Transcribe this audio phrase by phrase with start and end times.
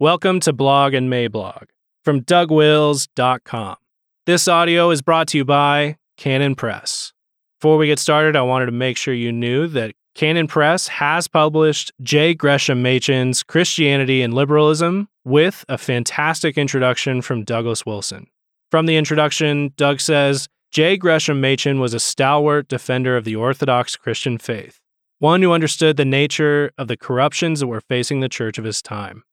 [0.00, 1.64] Welcome to Blog and Mablog
[2.04, 3.76] from DougWils.com.
[4.26, 7.12] This audio is brought to you by Canon Press.
[7.58, 11.26] Before we get started, I wanted to make sure you knew that Canon Press has
[11.26, 12.32] published J.
[12.32, 18.28] Gresham Machen's Christianity and Liberalism with a fantastic introduction from Douglas Wilson.
[18.70, 20.96] From the introduction, Doug says J.
[20.96, 24.78] Gresham Machen was a stalwart defender of the Orthodox Christian faith,
[25.18, 28.80] one who understood the nature of the corruptions that were facing the church of his
[28.80, 29.24] time.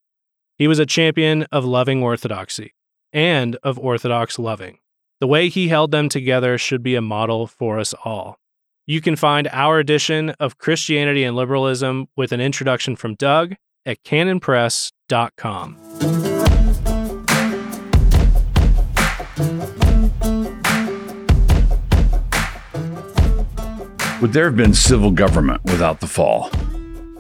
[0.57, 2.73] He was a champion of loving orthodoxy
[3.11, 4.79] and of orthodox loving.
[5.19, 8.37] The way he held them together should be a model for us all.
[8.87, 14.03] You can find our edition of Christianity and Liberalism with an introduction from Doug at
[14.03, 15.77] canonpress.com.
[24.21, 26.49] Would there have been civil government without the fall?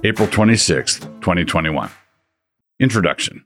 [0.03, 1.89] April 26, 2021.
[2.79, 3.45] Introduction.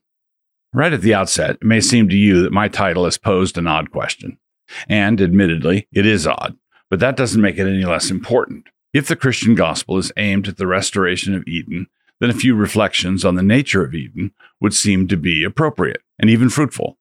[0.73, 3.67] Right at the outset, it may seem to you that my title has posed an
[3.67, 4.39] odd question.
[4.87, 6.57] And admittedly, it is odd,
[6.89, 8.69] but that doesn't make it any less important.
[8.91, 11.87] If the Christian gospel is aimed at the restoration of Eden,
[12.19, 16.29] then a few reflections on the nature of Eden would seem to be appropriate and
[16.29, 16.97] even fruitful.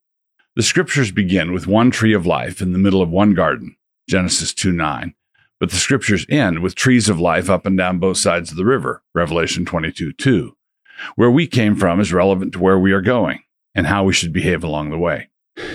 [0.54, 3.76] The scriptures begin with one tree of life in the middle of one garden,
[4.08, 5.14] Genesis 2 9,
[5.58, 8.66] but the scriptures end with trees of life up and down both sides of the
[8.66, 10.54] river, Revelation 22 2.
[11.16, 13.42] Where we came from is relevant to where we are going
[13.74, 15.28] and how we should behave along the way.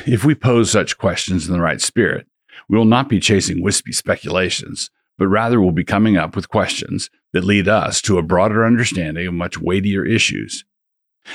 [0.05, 2.27] If we pose such questions in the right spirit,
[2.69, 7.09] we will not be chasing wispy speculations, but rather will be coming up with questions
[7.33, 10.65] that lead us to a broader understanding of much weightier issues.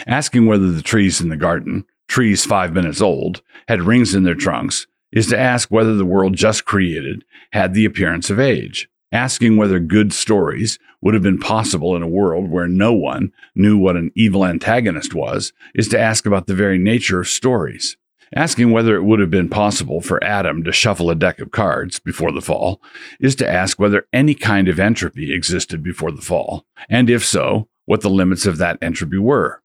[0.07, 4.35] Asking whether the trees in the garden, trees five minutes old, had rings in their
[4.35, 8.89] trunks, is to ask whether the world just created had the appearance of age.
[9.11, 13.79] Asking whether good stories would have been possible in a world where no one knew
[13.79, 17.97] what an evil antagonist was is to ask about the very nature of stories.
[18.35, 21.99] Asking whether it would have been possible for Adam to shuffle a deck of cards
[21.99, 22.83] before the fall
[23.19, 27.69] is to ask whether any kind of entropy existed before the fall, and if so,
[27.87, 29.63] what the limits of that entropy were.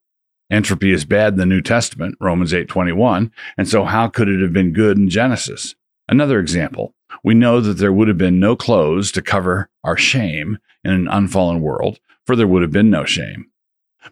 [0.50, 4.54] Entropy is bad in the New Testament, Romans 8:21, and so how could it have
[4.54, 5.76] been good in Genesis?
[6.08, 6.94] Another example,
[7.24, 11.08] we know that there would have been no clothes to cover our shame in an
[11.08, 13.48] unfallen world, for there would have been no shame.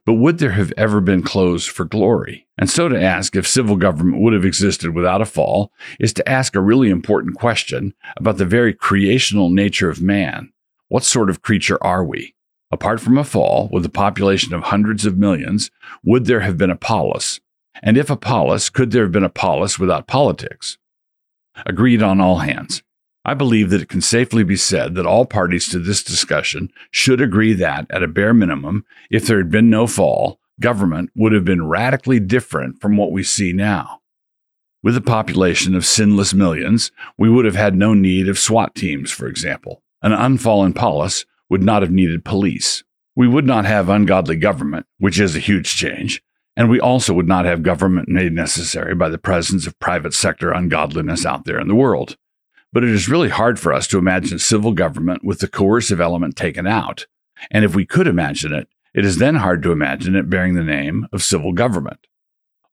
[0.06, 2.48] But would there have ever been clothes for glory?
[2.58, 6.30] And so to ask if civil government would have existed without a fall is to
[6.30, 10.52] ask a really important question about the very creational nature of man.
[10.88, 12.36] What sort of creature are we?
[12.72, 15.72] Apart from a fall, with a population of hundreds of millions,
[16.04, 17.42] would there have been a polis?
[17.84, 20.78] And if a polis, could there have been a polis without politics?
[21.66, 22.82] Agreed on all hands.
[23.24, 27.22] I believe that it can safely be said that all parties to this discussion should
[27.22, 31.46] agree that, at a bare minimum, if there had been no fall, government would have
[31.46, 34.00] been radically different from what we see now.
[34.84, 39.12] With a population of sinless millions, we would have had no need of SWAT teams,
[39.12, 39.84] for example.
[40.02, 42.84] An unfallen polis would not have needed police.
[43.16, 46.24] We would not have ungodly government, which is a huge change,
[46.56, 50.52] and we also would not have government made necessary by the presence of private sector
[50.52, 52.18] ungodliness out there in the world.
[52.74, 56.36] But it is really hard for us to imagine civil government with the coercive element
[56.36, 57.06] taken out.
[57.50, 60.64] And if we could imagine it, it is then hard to imagine it bearing the
[60.64, 62.08] name of civil government.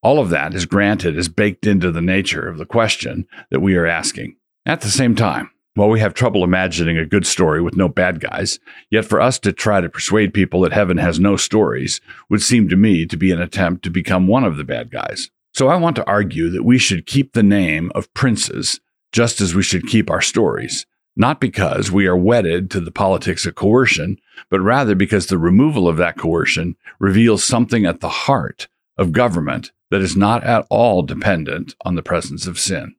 [0.03, 3.77] All of that is granted as baked into the nature of the question that we
[3.77, 4.37] are asking.
[4.65, 8.21] At the same time, while we have trouble imagining a good story with no bad
[8.21, 8.59] guys,
[8.91, 12.69] yet for us to try to persuade people that heaven has no stories would seem
[12.69, 15.31] to me to be an attempt to become one of the bad guys.
[15.55, 18.81] So I want to argue that we should keep the name of princes
[19.13, 20.87] just as we should keep our stories,
[21.17, 24.19] not because we are wedded to the politics of coercion,
[24.51, 29.73] but rather because the removal of that coercion reveals something at the heart of government
[29.91, 32.95] that is not at all dependent on the presence of sin.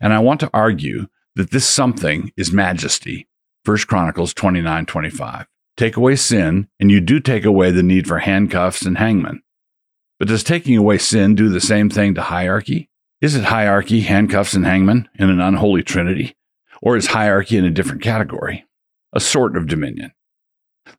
[0.00, 3.28] And I want to argue that this something is majesty.
[3.64, 5.46] 1 Chronicles 29 25.
[5.76, 9.42] Take away sin, and you do take away the need for handcuffs and hangmen.
[10.18, 12.88] But does taking away sin do the same thing to hierarchy?
[13.20, 16.36] Is it hierarchy, handcuffs, and hangmen in an unholy trinity?
[16.82, 18.66] Or is hierarchy in a different category?
[19.14, 20.12] A sort of dominion.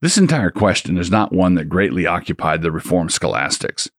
[0.01, 3.89] This entire question is not one that greatly occupied the Reformed scholastics,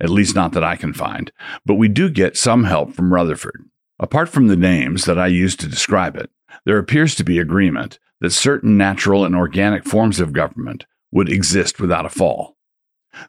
[0.00, 1.30] at least not that I can find,
[1.66, 3.68] but we do get some help from Rutherford.
[4.00, 6.30] Apart from the names that I use to describe it,
[6.64, 11.78] there appears to be agreement that certain natural and organic forms of government would exist
[11.78, 12.56] without a fall.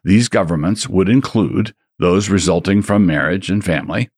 [0.02, 4.08] These governments would include those resulting from marriage and family,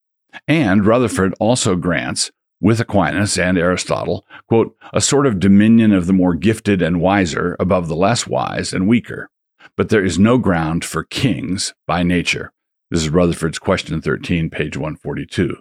[0.46, 2.31] and Rutherford also grants,
[2.61, 7.56] with Aquinas and Aristotle, quote, a sort of dominion of the more gifted and wiser
[7.58, 9.29] above the less wise and weaker.
[9.76, 12.52] But there is no ground for kings by nature,
[12.90, 15.56] This is Rutherford's question 13, page 142.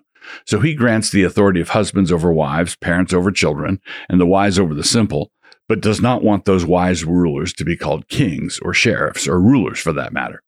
[0.45, 4.59] So he grants the authority of husbands over wives, parents over children, and the wise
[4.59, 5.31] over the simple,
[5.67, 9.79] but does not want those wise rulers to be called kings or sheriffs or rulers
[9.79, 10.43] for that matter.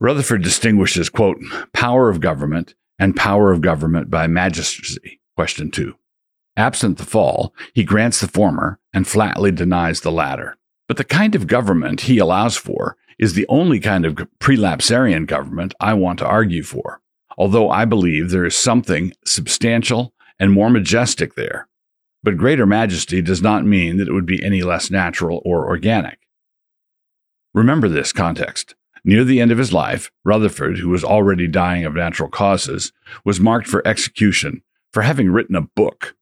[0.00, 1.38] Rutherford distinguishes, quote,
[1.74, 5.94] power of government and power of government by magistracy, question two.
[6.56, 10.56] Absent the fall, he grants the former and flatly denies the latter.
[10.88, 15.74] But the kind of government he allows for is the only kind of prelapsarian government
[15.80, 17.00] I want to argue for
[17.38, 21.68] although I believe there is something substantial and more majestic there.
[22.22, 26.18] But greater majesty does not mean that it would be any less natural or organic.
[27.54, 28.74] Remember this context.
[29.04, 32.92] Near the end of his life, Rutherford, who was already dying of natural causes,
[33.24, 34.62] was marked for execution
[34.92, 36.16] for having written a book.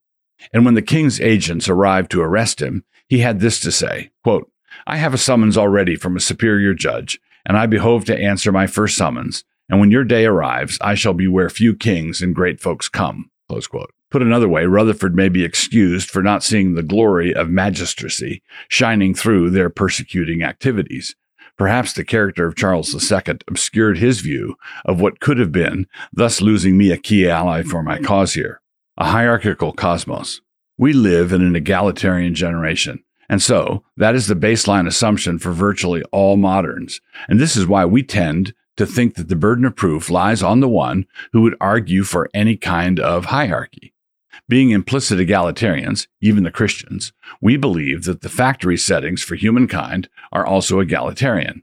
[0.52, 4.50] And when the king's agents arrived to arrest him, he had this to say quote,
[4.86, 8.66] I have a summons already from a superior judge, and I behove to answer my
[8.66, 12.60] first summons, and when your day arrives, I shall be where few kings and great
[12.60, 13.30] folks come.
[14.10, 19.14] Put another way, Rutherford may be excused for not seeing the glory of magistracy shining
[19.14, 21.16] through their persecuting activities.
[21.56, 26.42] Perhaps the character of Charles II obscured his view of what could have been, thus
[26.42, 28.60] losing me a key ally for my cause here.
[28.98, 30.40] A hierarchical cosmos.
[30.78, 36.02] We live in an egalitarian generation, and so that is the baseline assumption for virtually
[36.12, 37.00] all moderns.
[37.28, 40.60] And this is why we tend to think that the burden of proof lies on
[40.60, 43.94] the one who would argue for any kind of hierarchy.
[44.48, 50.46] Being implicit egalitarians, even the Christians, we believe that the factory settings for humankind are
[50.46, 51.62] also egalitarian.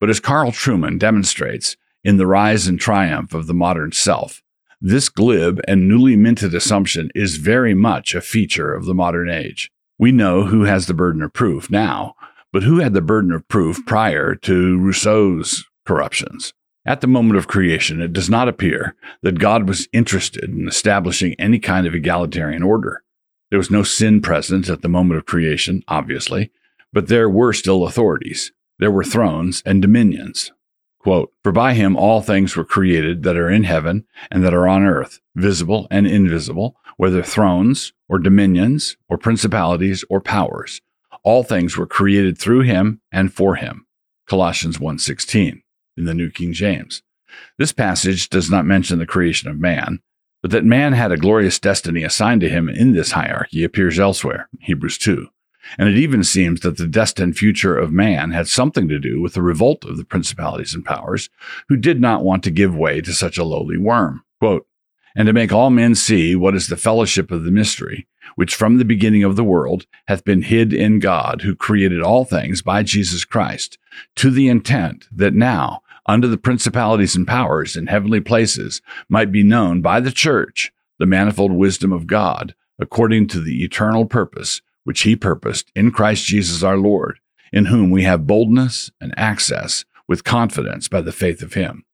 [0.00, 4.42] But as Carl Trueman demonstrates in The Rise and Triumph of the Modern Self,
[4.80, 9.70] this glib and newly minted assumption is very much a feature of the modern age.
[9.98, 12.14] We know who has the burden of proof now,
[12.52, 16.52] but who had the burden of proof prior to Rousseau's corruptions.
[16.86, 21.34] At the moment of creation, it does not appear that God was interested in establishing
[21.34, 23.02] any kind of egalitarian order.
[23.50, 26.52] There was no sin present at the moment of creation, obviously,
[26.92, 28.52] but there were still authorities.
[28.78, 30.52] There were thrones and dominions.
[31.00, 34.68] Quote, For by him all things were created that are in heaven and that are
[34.68, 40.80] on earth, visible and invisible, whether thrones or dominions or principalities or powers.
[41.24, 43.86] All things were created through him and for him.
[44.28, 45.62] Colossians 1:16
[45.96, 47.02] in the New King James.
[47.58, 50.00] This passage does not mention the creation of man,
[50.42, 54.48] but that man had a glorious destiny assigned to him in this hierarchy appears elsewhere,
[54.60, 55.28] Hebrews 2.
[55.78, 59.34] And it even seems that the destined future of man had something to do with
[59.34, 61.28] the revolt of the principalities and powers,
[61.68, 64.22] who did not want to give way to such a lowly worm.
[64.38, 64.66] Quote,
[65.16, 68.76] and to make all men see what is the fellowship of the mystery, which from
[68.76, 72.82] the beginning of the world hath been hid in God, who created all things by
[72.82, 73.78] Jesus Christ,
[74.16, 79.42] to the intent that now under the principalities and powers in heavenly places might be
[79.42, 85.02] known by the church the manifold wisdom of God, according to the eternal purpose which
[85.02, 87.18] he purposed in Christ Jesus our Lord,
[87.52, 91.84] in whom we have boldness and access with confidence by the faith of him.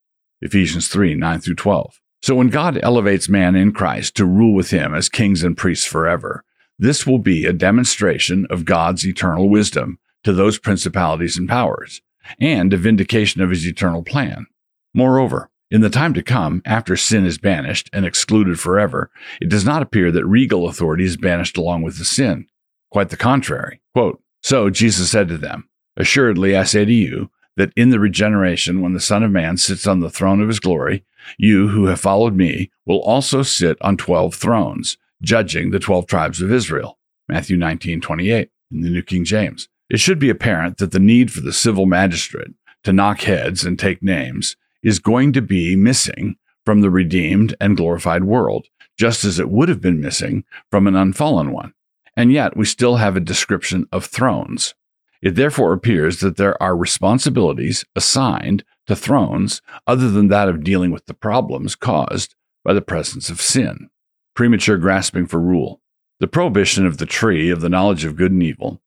[0.41, 2.01] Ephesians 3 9 through 12.
[2.23, 5.87] So when God elevates man in Christ to rule with him as kings and priests
[5.87, 6.45] forever,
[6.79, 12.01] this will be a demonstration of God's eternal wisdom to those principalities and powers
[12.41, 14.47] and a vindication of his eternal plan.
[14.95, 19.65] Moreover, in the time to come, after sin is banished and excluded forever, it does
[19.65, 22.47] not appear that regal authority is banished along with the sin.
[22.91, 23.81] Quite the contrary.
[23.95, 28.81] Quote, so Jesus said to them, Assuredly, I say to you, that in the regeneration,
[28.81, 31.05] when the Son of Man sits on the throne of his glory,
[31.39, 36.41] you who have followed me will also sit on twelve thrones, judging the twelve tribes
[36.41, 36.99] of Israel.
[37.29, 39.69] Matthew 19, 28 in the New King James.
[39.93, 43.79] It should be apparent that the need for the civil magistrate to knock heads and
[43.79, 48.69] take names is going to be missing from the redeemed and glorified world,
[48.99, 51.75] just as it would have been missing from an unfallen one.
[52.17, 54.75] And yet we still have a description of thrones.
[55.21, 60.91] It therefore appears that there are responsibilities assigned to thrones other than that of dealing
[60.91, 62.35] with the problems caused
[62.65, 63.91] by the presence of sin,
[64.35, 65.83] premature grasping for rule.
[66.19, 68.81] The prohibition of the tree of the knowledge of good and evil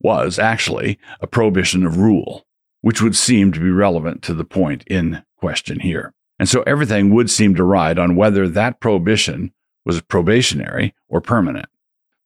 [0.00, 2.46] was actually a prohibition of rule,
[2.80, 6.12] which would seem to be relevant to the point in question here.
[6.38, 9.52] And so everything would seem to ride on whether that prohibition
[9.84, 11.66] was probationary or permanent.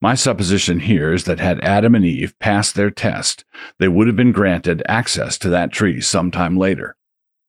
[0.02, 3.44] My supposition here is that had Adam and Eve passed their test,
[3.78, 6.96] they would have been granted access to that tree sometime later.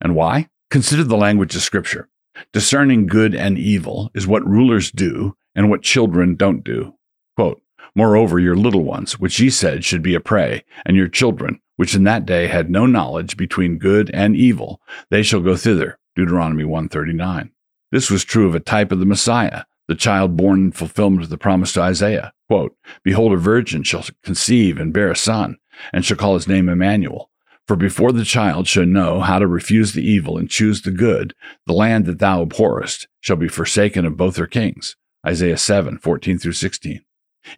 [0.01, 0.49] And why?
[0.69, 2.09] Consider the language of Scripture.
[2.51, 6.95] Discerning good and evil is what rulers do and what children don't do.
[7.37, 7.61] Quote,
[7.95, 11.95] Moreover, your little ones, which ye said should be a prey, and your children, which
[11.95, 15.97] in that day had no knowledge between good and evil, they shall go thither.
[16.15, 17.51] Deuteronomy 139.
[17.91, 21.29] This was true of a type of the Messiah, the child born in fulfillment of
[21.29, 22.33] the promise to Isaiah.
[22.47, 25.57] Quote, Behold, a virgin shall conceive and bear a son,
[25.91, 27.29] and shall call his name Emmanuel.
[27.67, 31.33] For before the child shall know how to refuse the evil and choose the good,
[31.65, 34.95] the land that thou abhorrest shall be forsaken of both her kings.
[35.25, 37.01] Isaiah 7, 14 through 16.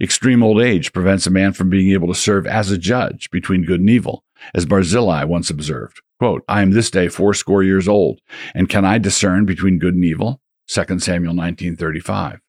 [0.02, 3.66] Extreme old age prevents a man from being able to serve as a judge between
[3.66, 4.24] good and evil,
[4.54, 6.02] as Barzillai once observed.
[6.20, 8.20] Quote, I am this day fourscore years old,
[8.56, 10.42] and can I discern between good and evil?
[10.68, 12.40] 2 Samuel 19:35.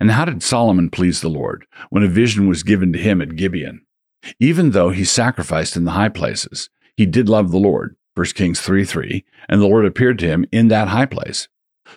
[0.00, 3.36] And how did Solomon please the Lord when a vision was given to him at
[3.36, 3.82] Gibeon?
[4.38, 7.96] Even though he sacrificed in the high places, he did love the Lord.
[8.14, 11.48] 1 Kings 3 3, and the Lord appeared to him in that high place.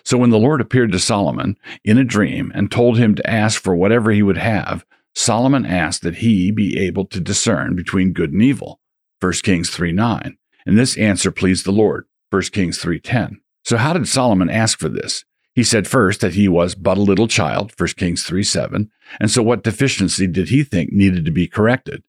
[0.02, 3.60] So when the Lord appeared to Solomon in a dream and told him to ask
[3.60, 4.84] for whatever he would have,
[5.14, 8.80] Solomon asked that he be able to discern between good and evil.
[9.20, 10.36] 1 Kings 3 9.
[10.66, 12.06] And this answer pleased the Lord.
[12.30, 13.36] 1 Kings 3:10.
[13.64, 15.24] So how did Solomon ask for this?
[15.54, 18.90] He said first that he was but a little child, 1 Kings 3:7.
[19.20, 22.02] And so what deficiency did he think needed to be corrected?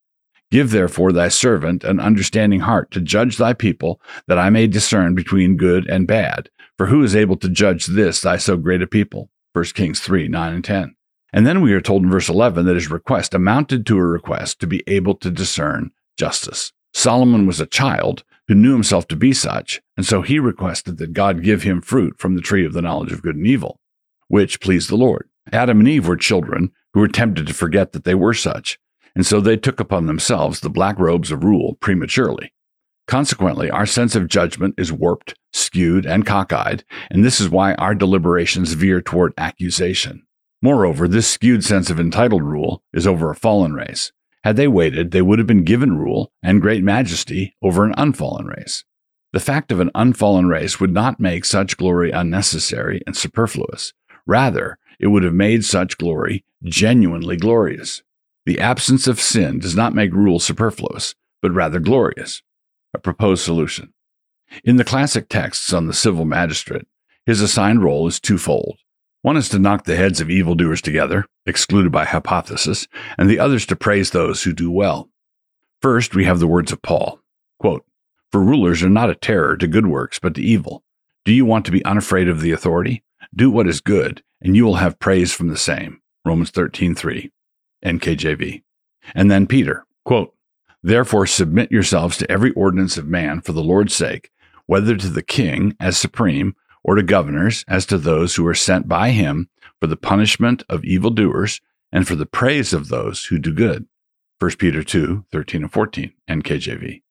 [0.49, 5.13] Give therefore thy servant an understanding heart to judge thy people, that I may discern
[5.13, 6.49] between good and bad.
[6.77, 9.29] For who is able to judge this thy so great a people?
[9.53, 10.95] 1 Kings 3, 9 and 10.
[11.31, 14.59] And then we are told in verse 11 that his request amounted to a request
[14.59, 16.73] to be able to discern justice.
[16.93, 21.13] Solomon was a child who knew himself to be such, and so he requested that
[21.13, 23.79] God give him fruit from the tree of the knowledge of good and evil,
[24.27, 25.29] which pleased the Lord.
[25.51, 28.79] Adam and Eve were children who were tempted to forget that they were such,
[29.15, 32.51] and so they took upon themselves the black robes of rule prematurely.
[33.07, 37.93] Consequently, our sense of judgment is warped, skewed, and cockeyed, and this is why our
[37.93, 40.25] deliberations veer toward accusation.
[40.61, 44.11] Moreover, this skewed sense of entitled rule is over a fallen race.
[44.43, 48.47] Had they waited, they would have been given rule and great majesty over an unfallen
[48.47, 48.83] race.
[49.33, 53.93] The fact of an unfallen race would not make such glory unnecessary and superfluous.
[54.25, 58.01] Rather, it would have made such glory genuinely glorious.
[58.45, 62.41] The absence of sin does not make rule superfluous, but rather glorious
[62.95, 63.93] a proposed solution.
[64.63, 66.87] In the classic texts on the civil magistrate,
[67.25, 68.77] his assigned role is twofold.
[69.21, 72.87] One is to knock the heads of evildoers together, excluded by hypothesis,
[73.17, 75.09] and the other is to praise those who do well.
[75.81, 77.19] First, we have the words of Paul
[77.59, 77.85] quote,
[78.31, 80.83] For rulers are not a terror to good works, but to evil.
[81.23, 83.03] Do you want to be unafraid of the authority?
[83.33, 86.01] Do what is good, and you will have praise from the same.
[86.23, 87.31] Romans 13:3,
[87.83, 88.63] NKJV.
[89.13, 90.35] And then Peter, quote,
[90.85, 94.29] Therefore, submit yourselves to every ordinance of man for the Lord's sake,
[94.67, 98.87] whether to the king as supreme, or to governors as to those who are sent
[98.87, 99.49] by him
[99.79, 101.59] for the punishment of evildoers
[101.91, 103.87] and for the praise of those who do good.
[104.37, 107.01] 1 Peter 2 13 and 14, NKJV.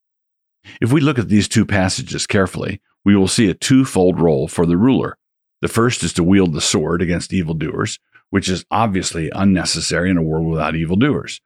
[0.81, 4.67] If we look at these two passages carefully, we will see a twofold role for
[4.67, 5.19] the ruler.
[5.63, 7.99] The first is to wield the sword against evildoers,
[8.31, 11.41] which is obviously unnecessary in a world without evildoers.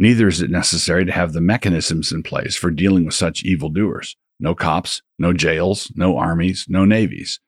[0.00, 4.16] Neither is it necessary to have the mechanisms in place for dealing with such evildoers.
[4.40, 7.38] No cops, no jails, no armies, no navies.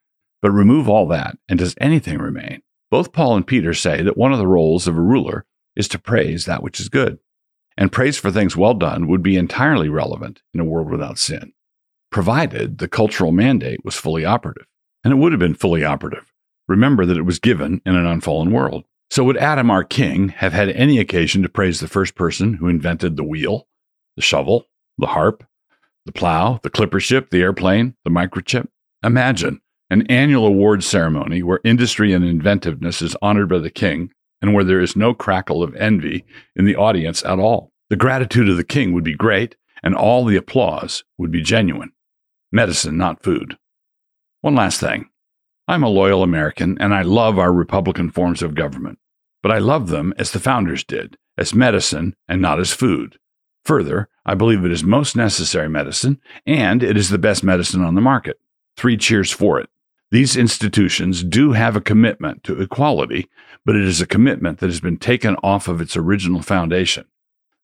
[0.42, 2.60] But remove all that, and does anything remain?
[2.90, 5.98] Both Paul and Peter say that one of the roles of a ruler is to
[5.98, 7.18] praise that which is good.
[7.78, 11.54] And praise for things well done would be entirely relevant in a world without sin,
[12.10, 14.66] provided the cultural mandate was fully operative.
[15.02, 16.30] And it would have been fully operative.
[16.68, 18.84] Remember that it was given in an unfallen world.
[19.12, 22.66] So, would Adam, our king, have had any occasion to praise the first person who
[22.66, 23.68] invented the wheel,
[24.16, 25.44] the shovel, the harp,
[26.06, 28.68] the plow, the clipper ship, the airplane, the microchip?
[29.04, 34.54] Imagine an annual award ceremony where industry and inventiveness is honored by the king and
[34.54, 36.24] where there is no crackle of envy
[36.56, 37.70] in the audience at all.
[37.90, 41.92] The gratitude of the king would be great, and all the applause would be genuine.
[42.50, 43.58] Medicine, not food.
[44.40, 45.10] One last thing.
[45.68, 48.98] I'm a loyal American, and I love our Republican forms of government
[49.42, 53.18] but I love them as the founders did, as medicine and not as food.
[53.64, 57.94] Further, I believe it is most necessary medicine, and it is the best medicine on
[57.94, 58.40] the market.
[58.76, 59.68] Three cheers for it.
[60.10, 63.28] These institutions do have a commitment to equality,
[63.64, 67.06] but it is a commitment that has been taken off of its original foundation.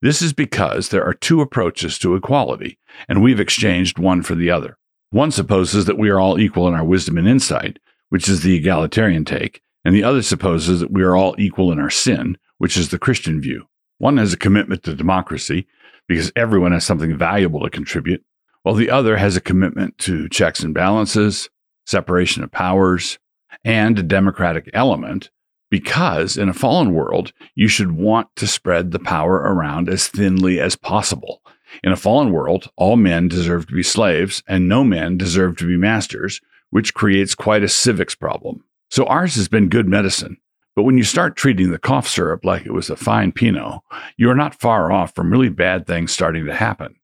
[0.00, 4.50] This is because there are two approaches to equality, and we've exchanged one for the
[4.50, 4.78] other.
[5.10, 8.54] One supposes that we are all equal in our wisdom and insight, which is the
[8.54, 12.76] egalitarian take, and the other supposes that we are all equal in our sin, which
[12.76, 13.64] is the Christian view.
[13.96, 15.66] One has a commitment to democracy
[16.06, 18.22] because everyone has something valuable to contribute,
[18.64, 21.48] while the other has a commitment to checks and balances,
[21.86, 23.18] separation of powers,
[23.64, 25.30] and a democratic element
[25.70, 30.60] because in a fallen world, you should want to spread the power around as thinly
[30.60, 31.40] as possible.
[31.82, 35.66] In a fallen world, all men deserve to be slaves and no men deserve to
[35.66, 38.64] be masters, which creates quite a civics problem.
[38.90, 40.38] So ours has been good medicine.
[40.74, 43.80] But when you start treating the cough syrup like it was a fine Pinot,
[44.16, 46.94] you are not far off from really bad things starting to happen.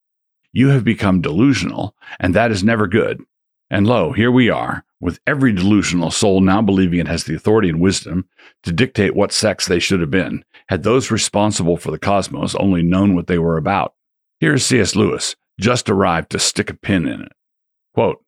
[0.53, 3.21] You have become delusional, and that is never good.
[3.71, 7.69] And lo, here we are, with every delusional soul now believing it has the authority
[7.69, 8.29] and wisdom
[8.63, 12.83] to dictate what sex they should have been, had those responsible for the cosmos only
[12.83, 13.95] known what they were about.
[14.39, 14.95] Here is C.S.
[14.95, 17.33] Lewis, just arrived to stick a pin in it.
[17.93, 18.24] Quote,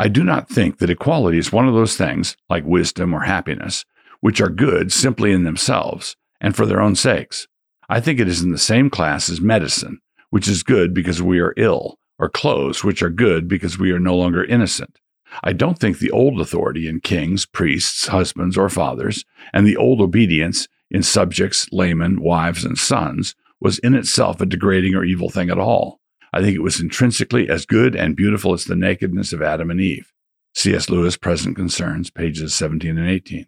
[0.00, 3.84] I do not think that equality is one of those things, like wisdom or happiness,
[4.20, 7.48] which are good simply in themselves and for their own sakes.
[7.88, 9.98] I think it is in the same class as medicine,
[10.30, 13.98] which is good because we are ill, or clothes, which are good because we are
[13.98, 15.00] no longer innocent.
[15.42, 20.00] I don't think the old authority in kings, priests, husbands, or fathers, and the old
[20.00, 25.50] obedience in subjects, laymen, wives, and sons was in itself a degrading or evil thing
[25.50, 25.97] at all.
[26.32, 29.80] I think it was intrinsically as good and beautiful as the nakedness of Adam and
[29.80, 30.12] Eve.
[30.54, 30.90] C.S.
[30.90, 33.46] Lewis, Present Concerns, pages 17 and 18.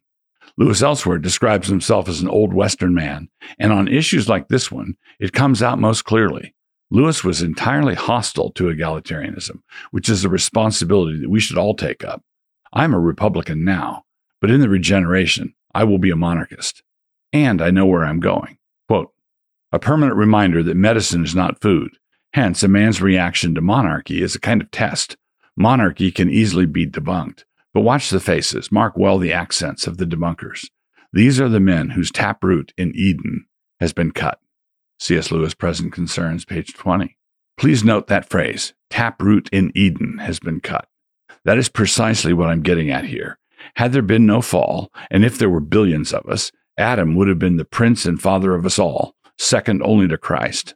[0.56, 4.96] Lewis elsewhere describes himself as an old Western man, and on issues like this one,
[5.18, 6.54] it comes out most clearly.
[6.90, 12.04] Lewis was entirely hostile to egalitarianism, which is a responsibility that we should all take
[12.04, 12.22] up.
[12.72, 14.04] I'm a Republican now,
[14.40, 16.82] but in the regeneration, I will be a monarchist.
[17.32, 18.58] And I know where I'm going.
[18.88, 19.12] Quote,
[19.70, 21.96] a permanent reminder that medicine is not food.
[22.32, 25.16] Hence, a man's reaction to monarchy is a kind of test.
[25.56, 27.44] Monarchy can easily be debunked.
[27.72, 30.66] But watch the faces, mark well the accents of the debunkers.
[31.12, 33.46] These are the men whose taproot in Eden
[33.80, 34.38] has been cut.
[34.98, 35.30] C.S.
[35.30, 37.16] Lewis, Present Concerns, page 20.
[37.56, 40.88] Please note that phrase, taproot in Eden has been cut.
[41.44, 43.38] That is precisely what I'm getting at here.
[43.76, 47.38] Had there been no fall, and if there were billions of us, Adam would have
[47.38, 50.74] been the prince and father of us all, second only to Christ.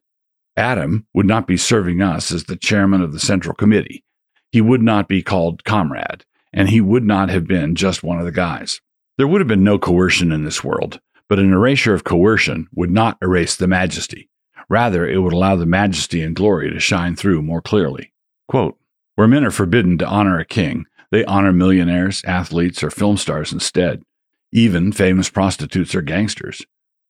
[0.56, 4.04] Adam would not be serving us as the chairman of the Central Committee.
[4.52, 8.24] He would not be called comrade and he would not have been just one of
[8.24, 8.80] the guys.
[9.18, 12.90] There would have been no coercion in this world, but an erasure of coercion would
[12.90, 14.30] not erase the majesty.
[14.68, 18.12] Rather, it would allow the majesty and glory to shine through more clearly.
[18.48, 18.78] Quote,
[19.16, 23.52] Where men are forbidden to honor a king, they honor millionaires, athletes, or film stars
[23.52, 24.02] instead.
[24.52, 26.64] Even famous prostitutes or gangsters.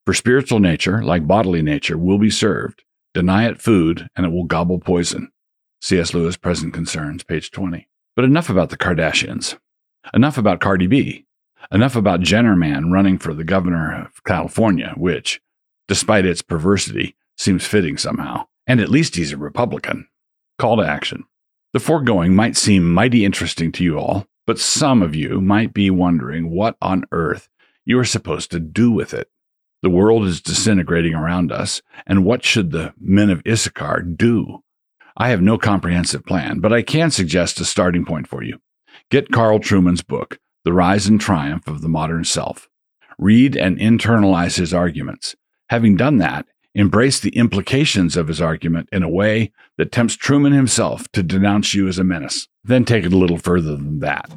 [0.07, 2.83] For spiritual nature, like bodily nature, will be served.
[3.15, 5.31] Deny it food, and it will gobble poison.
[5.81, 6.15] C.S.
[6.15, 7.89] Lewis, Present Concerns, page 20.
[8.17, 9.57] But enough about the Kardashians.
[10.13, 11.25] Enough about Cardi B.
[11.71, 15.41] Enough about Jenner Man running for the governor of California, which,
[15.87, 18.47] despite its perversity, seems fitting somehow.
[18.67, 20.09] And at least he's a Republican.
[20.59, 21.25] Call to action.
[21.73, 25.91] The foregoing might seem mighty interesting to you all, but some of you might be
[25.91, 27.49] wondering what on earth
[27.85, 29.29] you are supposed to do with it.
[29.85, 34.63] The world is disintegrating around us, and what should the men of Issachar do?
[35.15, 38.61] I have no comprehensive plan, but I can suggest a starting point for you.
[39.11, 42.67] Get Carl Trueman's book, The Rise and Triumph of the Modern Self.
[43.19, 45.37] Read and internalize his arguments.
[45.69, 50.55] Having done that, embrace the implications of his argument in a way that tempts Trueman
[50.55, 52.49] himself to denounce you as a menace.
[52.65, 54.31] Then take it a little further than that.